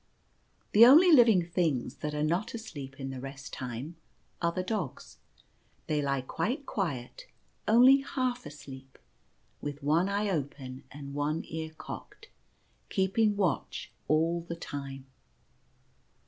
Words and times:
The 0.71 0.83
only 0.83 1.11
living 1.11 1.45
things 1.45 1.97
that 1.97 2.15
are 2.15 2.23
not 2.23 2.55
asleep 2.55 2.99
in 2.99 3.11
the 3.11 3.19
Rest 3.19 3.53
Time 3.53 3.97
are 4.41 4.51
the 4.51 4.63
dogs. 4.63 5.19
They 5.85 6.01
lie 6.01 6.21
quite 6.21 6.65
quiet, 6.65 7.27
only 7.67 7.97
half 7.97 8.47
asleep, 8.47 8.97
with 9.61 9.83
one 9.83 10.09
eye 10.09 10.27
open 10.27 10.85
and 10.89 11.13
one 11.13 11.43
ear 11.45 11.69
cocked; 11.77 12.29
keeping 12.89 13.35
watch 13.37 13.91
all 14.07 14.41
the 14.49 14.55
time. 14.55 15.05